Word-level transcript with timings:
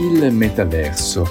il 0.00 0.32
metaverso. 0.32 1.28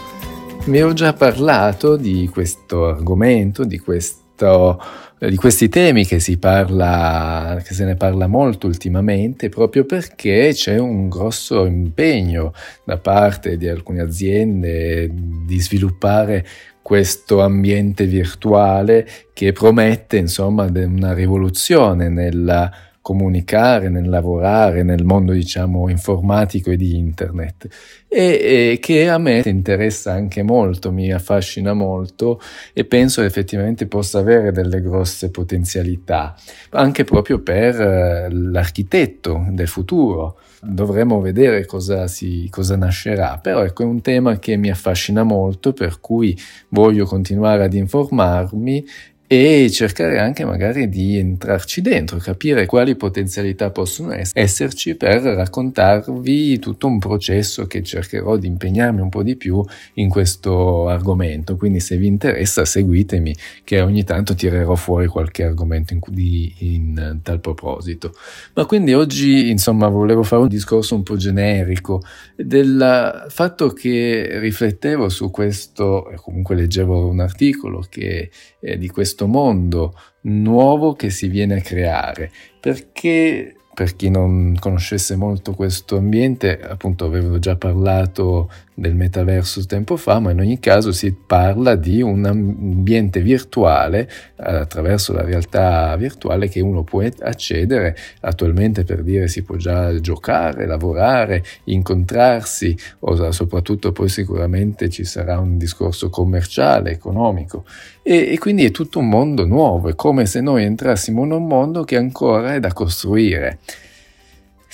Vi 0.67 0.79
ho 0.79 0.93
già 0.93 1.13
parlato 1.13 1.96
di 1.96 2.29
questo 2.31 2.85
argomento, 2.85 3.63
di, 3.63 3.79
questo, 3.79 4.79
di 5.17 5.35
questi 5.35 5.69
temi 5.69 6.05
che, 6.05 6.21
parla, 6.39 7.60
che 7.65 7.74
se 7.74 7.83
ne 7.85 7.96
parla 7.96 8.28
molto 8.28 8.67
ultimamente, 8.67 9.49
proprio 9.49 9.85
perché 9.85 10.51
c'è 10.53 10.78
un 10.78 11.10
grosso 11.10 11.65
impegno 11.65 12.53
da 12.83 12.99
parte 12.99 13.58
di 13.58 13.67
alcune 13.67 14.01
aziende 14.01 15.10
di 15.12 15.60
sviluppare 15.60 16.45
questo 16.84 17.41
ambiente 17.41 18.05
virtuale 18.05 19.08
che 19.34 19.52
promette 19.52 20.17
insomma 20.17 20.66
una 20.72 21.13
rivoluzione 21.13 22.08
nella 22.09 22.72
comunicare, 23.02 23.90
nel 23.90 24.09
lavorare 24.09 24.84
nel 24.84 25.04
mondo 25.04 25.31
diciamo 25.31 25.90
informatico 25.90 26.72
e 26.72 26.76
di 26.76 26.98
internet 26.98 27.67
e, 28.07 28.71
e, 28.71 28.80
che 28.81 29.07
a 29.07 29.17
me 29.17 29.41
interessa 29.45 30.12
anche 30.12 30.44
molto, 30.44 30.91
mi 30.91 31.12
affascina 31.12 31.73
molto 31.73 32.41
e 32.73 32.85
penso 32.85 33.21
effettivamente 33.21 33.85
possa 33.85 34.20
avere 34.20 34.52
delle 34.52 34.81
grosse 34.81 35.30
potenzialità 35.30 36.35
anche 36.71 37.04
proprio 37.04 37.40
per 37.40 37.80
eh, 37.80 38.30
l'architetto 38.31 39.45
del 39.49 39.68
futuro. 39.68 40.40
Dovremo 40.62 41.21
vedere 41.21 41.66
cosa, 41.66 42.07
si, 42.07 42.48
cosa 42.49 42.76
nascerà, 42.76 43.40
però 43.41 43.63
ecco 43.63 43.84
è 43.84 43.85
un 43.85 44.02
tema 44.02 44.40
che 44.40 44.57
mi 44.57 44.70
affascina 44.70 45.23
molto 45.23 45.71
per 45.71 46.02
cui 46.02 46.38
voglio 46.70 47.05
continuare 47.05 47.63
ad 47.63 47.73
informarmi 47.73 48.85
e 49.31 49.69
cercare 49.69 50.17
anche 50.17 50.43
magari 50.43 50.89
di 50.89 51.15
entrarci 51.15 51.81
dentro, 51.81 52.17
capire 52.17 52.65
quali 52.65 52.95
potenzialità 52.95 53.70
possono 53.70 54.15
esserci 54.33 54.95
per 54.95 55.21
raccontarvi 55.21 56.57
tutto 56.57 56.87
un 56.87 56.97
processo 56.97 57.67
che 57.67 57.84
cercherò 57.84 58.37
di 58.37 58.47
impegnarmi 58.47 59.01
un 59.01 59.09
po' 59.09 59.21
di 59.21 59.35
più 59.35 59.63
in 59.93 60.09
questo 60.09 60.87
argomento. 60.87 61.57
Quindi 61.57 61.79
se 61.79 61.98
vi 61.98 62.07
interessa 62.07 62.65
seguitemi 62.65 63.35
che 63.63 63.81
ogni 63.81 64.04
tanto 64.04 64.34
tirerò 64.34 64.73
fuori 64.73 65.06
qualche 65.06 65.44
argomento 65.44 65.94
in, 65.94 66.00
di, 66.08 66.52
in 66.61 67.20
tal 67.22 67.39
proposito. 67.39 68.16
Ma 68.56 68.66
quindi 68.66 68.95
oggi 68.95 69.52
insomma 69.52 69.89
volevo 69.89 70.23
fare 70.23 70.42
un 70.42 70.48
discorso 70.48 70.95
un 70.95 71.04
po' 71.04 71.17
generico 71.17 72.02
del 72.36 73.28
fatto 73.30 73.73
che 73.73 74.39
riflettevo 74.39 75.08
su 75.08 75.30
questo, 75.30 76.11
comunque 76.16 76.56
leggevo 76.56 77.08
un 77.08 77.20
articolo 77.20 77.86
che 77.88 78.32
è 78.59 78.76
di 78.76 78.88
questo 78.89 79.17
questo 79.20 79.28
mondo 79.28 79.94
nuovo 80.22 80.94
che 80.94 81.09
si 81.09 81.28
viene 81.28 81.58
a 81.58 81.62
creare, 81.62 82.31
perché 82.59 83.56
per 83.73 83.95
chi 83.95 84.09
non 84.09 84.56
conoscesse 84.59 85.16
molto 85.16 85.53
questo 85.53 85.98
ambiente, 85.98 86.59
appunto 86.59 87.06
avevo 87.06 87.39
già 87.39 87.56
parlato 87.56 88.50
del 88.80 88.96
metaverso 88.96 89.66
tempo 89.66 89.98
fa, 89.98 90.20
ma 90.20 90.32
in 90.32 90.40
ogni 90.40 90.60
caso 90.60 90.92
si 90.92 91.14
parla 91.14 91.76
di 91.76 92.02
un 92.02 92.26
ambiente 92.26 93.22
virtuale 93.22 94.10
attraverso 94.38 95.14
la 95.14 95.24
realtà 95.24 95.96
virtuale 95.98 96.48
che 96.48 96.62
uno 96.62 96.84
può 96.84 97.04
accedere 97.20 97.96
attualmente 98.22 98.84
per 98.84 99.04
dire 99.04 99.28
si 99.28 99.44
può 99.44 99.56
già 99.58 100.00
giocare, 100.00 100.66
lavorare, 100.66 101.44
incontrarsi 101.66 102.76
o 103.00 103.32
soprattutto 103.32 103.92
poi 103.92 104.10
sicuramente 104.10 104.90
ci 104.90 105.04
sarà 105.04 105.40
un 105.40 105.58
discorso 105.58 106.10
commerciale, 106.10 106.92
economico 106.92 107.66
e, 108.02 108.32
e 108.32 108.38
quindi 108.38 108.66
è 108.66 108.72
tutto 108.72 109.00
un 109.00 109.10
mondo 109.10 109.46
nuovo, 109.46 109.90
è 109.90 109.96
come 109.96 110.26
se 110.26 110.42
noi 110.42 110.64
entrassimo 110.64 111.24
in 111.26 111.32
un 111.32 111.46
mondo 111.46 111.84
che 111.84 111.98
ancora 111.98 112.54
è 112.54 112.60
da 112.60 112.74
costruire. 112.74 113.60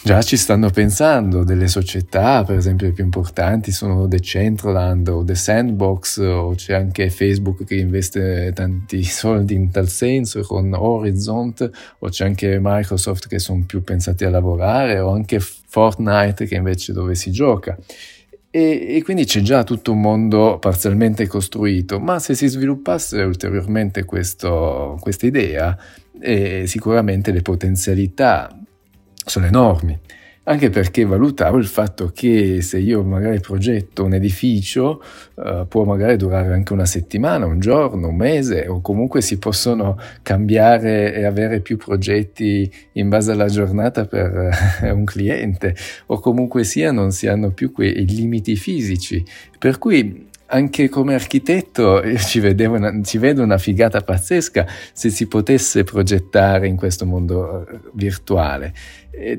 Già 0.05 0.21
ci 0.21 0.37
stanno 0.37 0.69
pensando 0.69 1.43
delle 1.43 1.67
società, 1.67 2.43
per 2.43 2.57
esempio 2.57 2.85
le 2.85 2.93
più 2.93 3.03
importanti 3.03 3.71
sono 3.71 4.07
The 4.07 4.19
Centraland 4.19 5.07
o 5.07 5.23
The 5.23 5.33
Sandbox 5.33 6.19
o 6.19 6.53
c'è 6.53 6.75
anche 6.75 7.09
Facebook 7.09 7.63
che 7.63 7.77
investe 7.77 8.51
tanti 8.53 9.01
soldi 9.03 9.55
in 9.55 9.71
tal 9.71 9.89
senso 9.89 10.41
con 10.41 10.71
Horizont 10.75 11.67
o 11.97 12.07
c'è 12.07 12.23
anche 12.23 12.59
Microsoft 12.61 13.27
che 13.27 13.39
sono 13.39 13.63
più 13.65 13.83
pensati 13.83 14.25
a 14.25 14.29
lavorare 14.29 14.99
o 14.99 15.11
anche 15.11 15.39
Fortnite 15.39 16.45
che 16.45 16.53
invece 16.53 16.93
dove 16.93 17.15
si 17.15 17.31
gioca. 17.31 17.75
E, 18.51 18.85
e, 18.87 19.01
quindi 19.01 19.25
c'è 19.25 19.41
già 19.41 19.63
tutto 19.63 19.91
un 19.91 20.01
mondo 20.01 20.59
parzialmente 20.59 21.25
costruito, 21.25 21.99
ma 21.99 22.19
se 22.19 22.35
si 22.35 22.45
sviluppasse 22.45 23.23
ulteriormente 23.23 24.03
questa 24.03 24.87
idea, 25.21 25.75
eh, 26.21 26.65
sicuramente 26.67 27.31
le 27.31 27.41
potenzialità 27.41 28.55
sono 29.25 29.45
enormi, 29.45 29.97
anche 30.47 30.69
perché 30.69 31.05
valutavo 31.05 31.57
il 31.57 31.65
fatto 31.65 32.11
che 32.13 32.61
se 32.61 32.77
io 32.77 33.03
magari 33.03 33.39
progetto 33.39 34.03
un 34.03 34.13
edificio 34.13 35.01
uh, 35.35 35.67
può 35.67 35.85
magari 35.85 36.17
durare 36.17 36.53
anche 36.53 36.71
una 36.73 36.85
settimana, 36.85 37.47
un 37.47 37.59
giorno, 37.59 38.09
un 38.09 38.15
mese 38.15 38.67
o 38.67 38.79
comunque 38.81 39.21
si 39.21 39.39
possono 39.39 39.97
cambiare 40.21 41.15
e 41.15 41.25
avere 41.25 41.61
più 41.61 41.77
progetti 41.77 42.71
in 42.93 43.09
base 43.09 43.31
alla 43.31 43.47
giornata 43.47 44.05
per 44.05 44.49
uh, 44.81 44.87
un 44.95 45.03
cliente 45.05 45.75
o 46.07 46.19
comunque 46.19 46.63
sia 46.63 46.91
non 46.91 47.11
si 47.11 47.27
hanno 47.27 47.49
più 47.49 47.71
quei 47.71 48.05
limiti 48.05 48.55
fisici. 48.55 49.25
Per 49.57 49.79
cui 49.79 50.27
anche 50.47 50.89
come 50.89 51.13
architetto 51.13 52.01
ci, 52.17 52.39
una, 52.39 53.01
ci, 53.03 53.17
vedo 53.17 53.41
una 53.41 53.57
figata 53.57 54.01
pazzesca 54.01 54.65
se 54.93 55.09
si 55.09 55.27
potesse 55.27 55.83
progettare 55.83 56.67
in 56.67 56.75
questo 56.75 57.05
mondo 57.05 57.67
eh, 57.67 57.79
virtuale. 57.93 58.73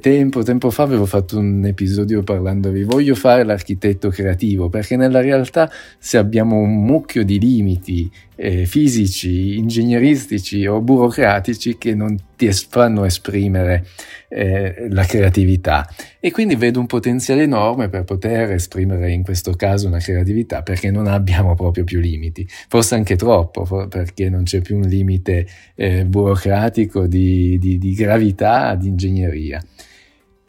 Tempo, 0.01 0.43
tempo 0.43 0.71
fa 0.71 0.85
avevo 0.85 1.05
fatto 1.05 1.39
un 1.39 1.63
episodio 1.67 2.23
parlandovi, 2.23 2.83
voglio 2.85 3.15
fare 3.15 3.45
l'architetto 3.45 4.09
creativo, 4.09 4.71
perché 4.71 4.97
nella 4.97 5.21
realtà 5.21 5.71
se 5.99 6.17
abbiamo 6.17 6.57
un 6.57 6.83
mucchio 6.83 7.23
di 7.27 7.39
limiti 7.39 8.11
eh, 8.37 8.67
fisici, 8.67 9.57
ingegneristici 9.57 10.67
o 10.67 10.81
burocratici 10.81 11.79
che 11.79 11.95
non 11.95 12.17
ti 12.37 12.51
fanno 12.53 13.05
esprimere 13.05 13.87
eh, 14.29 14.89
la 14.91 15.05
creatività. 15.05 15.89
E 16.21 16.31
quindi 16.31 16.55
vedo 16.55 16.79
un 16.79 16.87
potenziale 16.87 17.43
enorme 17.43 17.89
per 17.89 18.05
poter 18.05 18.53
esprimere 18.53 19.11
in 19.11 19.23
questo 19.23 19.53
caso 19.55 19.87
una 19.87 19.99
creatività, 19.99 20.63
perché 20.63 20.91
non 20.91 21.07
abbiamo 21.07 21.55
proprio 21.55 21.85
più 21.85 21.99
limiti, 21.99 22.47
forse 22.69 22.95
anche 22.95 23.17
troppo, 23.17 23.87
perché 23.89 24.29
non 24.29 24.45
c'è 24.45 24.61
più 24.61 24.77
un 24.77 24.83
limite 24.83 25.47
eh, 25.75 26.05
burocratico 26.05 27.07
di, 27.07 27.59
di, 27.59 27.79
di 27.79 27.95
gravità, 27.95 28.75
di 28.75 28.89
ingegneria. 28.89 29.63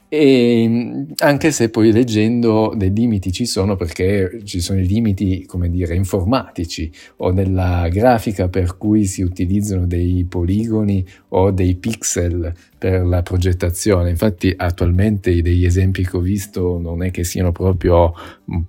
E 0.10 1.06
anche 1.18 1.52
se 1.52 1.70
poi 1.70 1.92
leggendo 1.92 2.74
dei 2.78 2.94
limiti 2.94 3.34
ci 3.34 3.46
sono 3.46 3.76
perché 3.76 4.40
ci 4.46 4.62
sono 4.62 4.80
i 4.80 4.88
limiti, 4.88 5.46
come 5.46 5.70
dire, 5.70 5.96
informatici 5.96 6.90
o 7.18 7.32
nella 7.32 7.90
grafica 7.90 8.48
per 8.48 8.78
cui 8.78 9.04
si 9.04 9.22
utilizzano 9.22 9.86
dei 9.86 10.26
poligoni 10.28 11.06
o 11.30 11.52
dei 11.52 11.76
pixel 11.76 12.54
per 12.78 13.06
la 13.06 13.24
progettazione. 13.24 14.10
Infatti 14.10 14.54
attualmente 14.56 15.42
degli 15.42 15.66
esempi 15.66 16.06
che 16.06 16.18
ho 16.18 16.20
visto 16.20 16.78
non 16.80 17.04
è 17.04 17.12
che 17.12 17.24
siano 17.24 17.52
proprio 17.52 18.14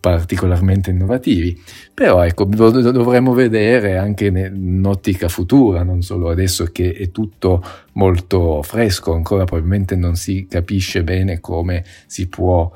particolarmente 0.00 0.90
innovativi, 0.90 1.60
però 1.92 2.24
ecco, 2.24 2.44
dovremmo 2.44 3.32
vedere 3.32 3.96
anche 3.96 4.26
in 4.26 4.82
ottica 4.84 5.28
futura, 5.28 5.82
non 5.82 6.02
solo 6.02 6.30
adesso 6.30 6.64
che 6.66 6.92
è 6.92 7.10
tutto 7.10 7.62
molto 7.92 8.62
fresco, 8.62 9.12
ancora 9.12 9.44
probabilmente 9.44 9.96
non 9.96 10.16
si 10.16 10.46
capisce 10.48 11.04
bene 11.04 11.40
come 11.40 11.84
si 12.06 12.28
può 12.28 12.70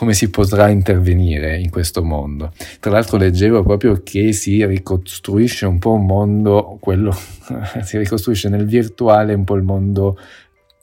come 0.00 0.14
si 0.14 0.30
potrà 0.30 0.70
intervenire 0.70 1.58
in 1.58 1.68
questo 1.68 2.02
mondo. 2.02 2.54
Tra 2.80 2.90
l'altro 2.90 3.18
leggevo 3.18 3.62
proprio 3.62 4.00
che 4.02 4.32
si 4.32 4.64
ricostruisce 4.64 5.66
un 5.66 5.78
po' 5.78 5.92
un 5.92 6.06
mondo, 6.06 6.78
quello, 6.80 7.14
si 7.84 7.98
ricostruisce 7.98 8.48
nel 8.48 8.64
virtuale 8.64 9.34
un 9.34 9.44
po' 9.44 9.56
il 9.56 9.62
mondo 9.62 10.18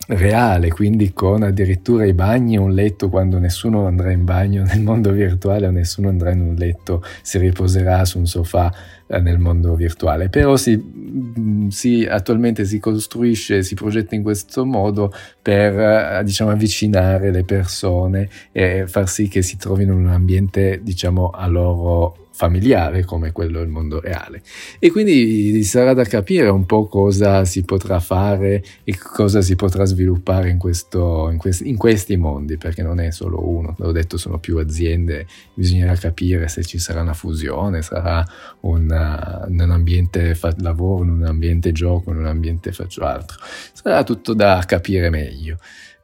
reale, 0.08 0.70
quindi 0.70 1.12
con 1.14 1.44
addirittura 1.44 2.06
i 2.06 2.14
bagni 2.14 2.56
e 2.56 2.60
un 2.60 2.74
letto 2.74 3.10
quando 3.10 3.40
nessuno 3.40 3.86
andrà 3.88 4.12
in 4.12 4.24
bagno 4.24 4.64
nel 4.64 4.82
mondo 4.82 5.12
virtuale 5.12 5.68
o 5.68 5.72
nessuno 5.72 6.10
andrà 6.10 6.32
in 6.32 6.42
un 6.42 6.56
letto, 6.56 7.04
si 7.22 7.38
riposerà 7.38 8.06
su 8.06 8.20
un 8.20 8.26
sofà 8.26 8.74
eh, 9.08 9.20
nel 9.20 9.38
mondo 9.38 9.76
virtuale. 9.76 10.30
Però 10.30 10.56
si, 10.56 10.78
mm, 10.78 11.68
si, 11.68 12.06
attualmente 12.06 12.66
si 12.66 12.80
costruisce, 12.80 13.64
si 13.64 13.76
progetta 13.76 14.16
in 14.16 14.24
questo 14.24 14.66
modo 14.66 15.12
per 15.42 15.78
eh, 15.78 16.22
diciamo, 16.24 16.52
avvicinare 16.52 17.32
le 17.32 17.44
persone 17.44 18.30
e 18.52 18.86
far 18.88 19.10
sì 19.10 19.28
che 19.28 19.42
si 19.42 19.58
trovino 19.58 19.94
in 19.94 20.00
un 20.00 20.12
ambiente 20.12 20.80
diciamo, 20.82 21.30
a 21.30 21.48
loro 21.48 22.27
familiare 22.38 23.04
come 23.04 23.32
quello 23.32 23.58
del 23.58 23.68
mondo 23.68 24.00
reale. 24.00 24.44
E 24.78 24.92
quindi 24.92 25.64
sarà 25.64 25.96
da 25.96 26.04
capire 26.04 26.50
un 26.50 26.68
po' 26.68 26.86
cosa 26.86 27.46
si 27.46 27.64
potrà 27.64 28.00
fare 28.00 28.64
e 28.84 28.96
cosa 28.96 29.42
si 29.42 29.56
potrà 29.56 29.86
sviluppare 29.86 30.52
in, 30.52 30.60
questo, 30.60 31.30
in, 31.32 31.40
questi, 31.40 31.68
in 31.68 31.78
questi 31.78 32.16
mondi, 32.16 32.58
perché 32.58 32.84
non 32.84 33.00
è 33.00 33.10
solo 33.10 33.50
uno, 33.50 33.74
l'ho 33.80 33.92
detto, 33.92 34.18
sono 34.18 34.38
più 34.38 34.60
aziende, 34.60 35.26
bisognerà 35.56 35.96
capire 35.96 36.48
se 36.48 36.64
ci 36.64 36.78
sarà 36.78 37.02
una 37.02 37.16
fusione, 37.16 37.82
sarà 37.82 38.24
una, 38.62 39.44
un 39.50 39.72
ambiente 39.72 40.36
fa- 40.36 40.54
lavoro, 40.60 41.06
in 41.06 41.10
un 41.10 41.26
ambiente 41.26 41.72
gioco, 41.72 42.12
in 42.12 42.18
un 42.18 42.28
ambiente 42.28 42.72
faccio 42.72 43.04
altro. 43.04 43.40
Sarà 43.74 44.04
tutto 44.04 44.36
da 44.36 44.64
capire 44.68 45.10
meglio. 45.10 45.58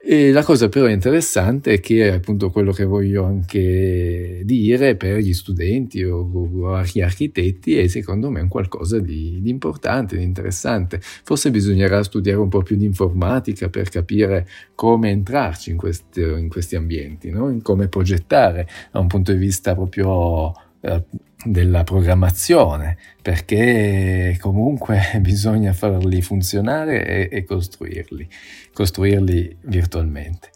E 0.06 0.32
la 0.32 0.44
cosa 0.44 0.68
però 0.68 0.86
interessante 0.86 1.72
è 1.72 1.80
che 1.80 2.06
è 2.06 2.12
appunto 2.12 2.50
quello 2.50 2.72
che 2.72 2.84
voglio 2.84 3.24
anche 3.24 4.42
dire 4.44 4.96
per 4.96 5.16
gli 5.16 5.32
studenti 5.32 6.04
o, 6.04 6.30
o 6.30 6.82
gli 6.82 7.00
architetti 7.00 7.78
è 7.78 7.86
secondo 7.86 8.28
me 8.28 8.42
un 8.42 8.48
qualcosa 8.48 8.98
di, 8.98 9.40
di, 9.40 9.48
importante, 9.48 10.18
di 10.18 10.22
interessante. 10.22 11.00
Forse 11.00 11.50
bisognerà 11.50 12.02
studiare 12.02 12.38
un 12.38 12.50
po' 12.50 12.60
più 12.60 12.76
di 12.76 12.84
informatica 12.84 13.70
per 13.70 13.88
capire 13.88 14.46
come 14.74 15.08
entrarci 15.08 15.70
in, 15.70 15.78
questi, 15.78 16.20
in 16.20 16.50
questi 16.50 16.76
ambienti, 16.76 17.30
no? 17.30 17.58
come 17.62 17.88
progettare 17.88 18.68
da 18.92 18.98
un 18.98 19.06
punto 19.06 19.32
di 19.32 19.38
vista 19.38 19.74
proprio 19.74 20.52
della 21.44 21.84
programmazione, 21.84 22.96
perché 23.22 24.36
comunque 24.40 25.00
bisogna 25.20 25.72
farli 25.72 26.22
funzionare 26.22 27.04
e, 27.06 27.28
e 27.30 27.44
costruirli, 27.44 28.28
costruirli 28.72 29.58
virtualmente. 29.62 30.50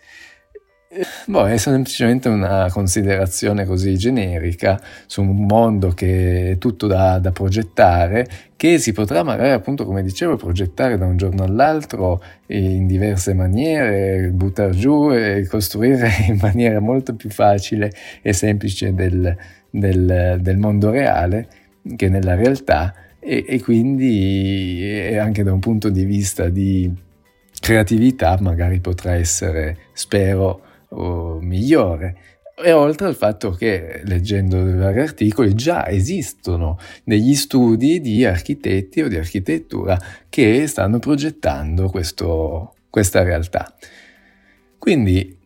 Boh, 1.27 1.47
è 1.47 1.59
semplicemente 1.59 2.31
una 2.31 2.71
considerazione 2.71 3.67
così 3.67 3.95
generica 3.99 4.81
su 5.07 5.21
un 5.21 5.45
mondo 5.45 5.91
che 5.91 6.53
è 6.53 6.59
tutto 6.59 6.87
da, 6.87 7.19
da, 7.19 7.31
progettare, 7.31 8.27
che 8.57 8.79
si 8.79 8.93
potrà 8.93 9.23
magari 9.23 9.51
appunto, 9.51 9.85
come 9.85 10.03
dicevo, 10.03 10.37
progettare 10.37 10.97
da 10.97 11.05
un 11.05 11.19
giorno 11.19 11.45
all'altro 11.45 12.23
in 12.47 12.87
diverse 12.87 13.35
maniere, 13.35 14.31
buttare 14.31 14.71
giù 14.71 15.13
e 15.13 15.47
costruire 15.47 16.11
in 16.27 16.39
maniera 16.41 16.81
molto 16.81 17.15
più 17.15 17.29
facile 17.29 17.93
e 18.23 18.33
semplice 18.33 18.95
del, 18.95 19.37
del, 19.71 20.39
del 20.41 20.57
mondo 20.59 20.91
reale 20.91 21.49
che 21.97 22.09
nella 22.09 22.35
realtà 22.35 22.95
e, 23.21 23.45
e 23.47 23.61
quindi 23.61 25.17
anche 25.19 25.43
da 25.43 25.53
un 25.53 25.61
punto 25.61 25.91
di 25.91 26.05
vista 26.05 26.49
di 26.49 26.91
creatività 27.61 28.39
magari 28.41 28.81
potrà 28.81 29.15
essere, 29.15 29.77
spero, 29.93 30.63
migliore. 31.41 32.17
E 32.61 32.73
oltre 32.73 33.07
al 33.07 33.15
fatto 33.15 33.51
che, 33.51 34.01
leggendo 34.05 34.57
vari 34.77 35.01
articoli, 35.01 35.55
già 35.55 35.87
esistono 35.89 36.79
degli 37.05 37.35
studi 37.37 38.01
di 38.01 38.25
architetti 38.25 39.03
o 39.03 39.09
di 39.09 39.17
architettura 39.17 39.97
che 40.29 40.67
stanno 40.67 40.99
progettando 40.99 41.89
questo, 41.89 42.75
questa 42.91 43.23
realtà. 43.23 43.73
Quindi 44.77 45.38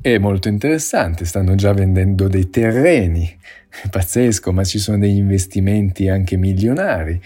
è 0.00 0.18
molto 0.18 0.48
interessante, 0.48 1.24
stanno 1.24 1.54
già 1.54 1.72
vendendo 1.72 2.28
dei 2.28 2.48
terreni, 2.48 3.38
è 3.68 3.88
pazzesco, 3.90 4.52
ma 4.52 4.64
ci 4.64 4.78
sono 4.78 4.98
degli 4.98 5.16
investimenti 5.16 6.08
anche 6.08 6.36
milionari. 6.36 7.20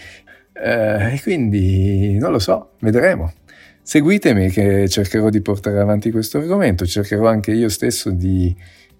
Eh, 0.53 1.13
e 1.13 1.21
quindi 1.21 2.17
non 2.17 2.31
lo 2.31 2.39
so, 2.39 2.71
vedremo. 2.79 3.33
Seguitemi 3.81 4.49
che 4.49 4.89
cercherò 4.89 5.29
di 5.29 5.41
portare 5.41 5.79
avanti 5.79 6.11
questo 6.11 6.39
argomento, 6.39 6.85
cercherò 6.85 7.27
anche 7.27 7.51
io 7.51 7.69
stesso 7.69 8.09
di 8.09 8.55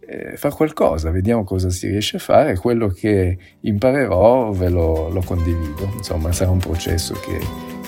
eh, 0.08 0.38
fare 0.38 0.54
qualcosa, 0.54 1.10
vediamo 1.10 1.44
cosa 1.44 1.70
si 1.70 1.88
riesce 1.88 2.18
a 2.18 2.20
fare, 2.20 2.58
quello 2.58 2.90
che 2.90 3.38
imparerò 3.62 4.52
ve 4.52 4.70
lo, 4.70 5.10
lo 5.10 5.22
condivido, 5.22 5.92
insomma 5.96 6.32
sarà 6.32 6.52
un 6.52 6.60
processo 6.60 7.16
che 7.16 7.40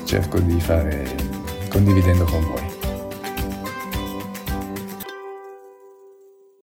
cerco 0.06 0.40
di 0.40 0.60
fare 0.60 1.06
condividendo 1.70 2.24
con 2.24 2.42
voi. 2.42 2.67